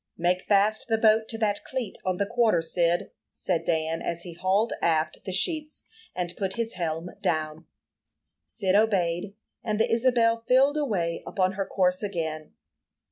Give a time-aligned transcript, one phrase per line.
[0.17, 4.33] "Make fast the boat to that cleat on the quarter, Cyd," said Dan, as he
[4.33, 5.83] hauled aft the sheets,
[6.15, 7.67] and put his helm down.
[8.47, 12.55] Cyd obeyed, and the Isabel filled away upon her course again.